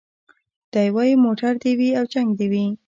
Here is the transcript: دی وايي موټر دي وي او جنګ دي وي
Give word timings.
دی 0.73 0.87
وايي 0.95 1.15
موټر 1.25 1.53
دي 1.63 1.71
وي 1.79 1.89
او 1.99 2.03
جنګ 2.13 2.29
دي 2.39 2.47
وي 2.51 2.65